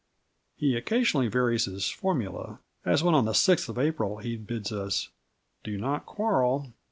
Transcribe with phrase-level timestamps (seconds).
[0.55, 5.09] He occasionally varies his formula, as when on the 6th of April he bids us:
[5.63, 6.73] "Do not quarrel.